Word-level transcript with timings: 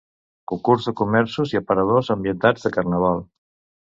Concurs 0.51 0.87
de 0.87 0.93
comerços 1.01 1.53
i 1.55 1.59
aparadors 1.59 2.09
ambientats 2.15 2.65
de 2.69 2.73
Carnaval. 2.79 3.23